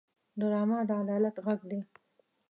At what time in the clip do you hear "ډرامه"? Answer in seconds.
0.39-0.77